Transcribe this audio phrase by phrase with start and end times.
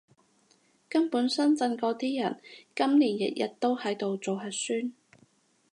[0.89, 2.41] 根本深圳嗰啲人，
[2.75, 4.91] 今年日日都喺度做核酸